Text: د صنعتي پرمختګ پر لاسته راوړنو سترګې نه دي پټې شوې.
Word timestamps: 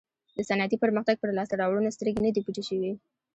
د 0.37 0.39
صنعتي 0.49 0.77
پرمختګ 0.83 1.15
پر 1.19 1.29
لاسته 1.37 1.55
راوړنو 1.61 1.95
سترګې 1.95 2.21
نه 2.25 2.31
دي 2.35 2.41
پټې 2.45 2.63
شوې. 2.69 2.91